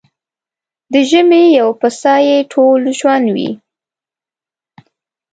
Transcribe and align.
د 0.93 0.95
ژمي 1.09 1.43
يو 1.59 1.69
پسه 1.79 2.13
يې 2.27 2.37
ټول 2.53 2.81
ژوند 2.99 3.25
وي. 3.35 3.51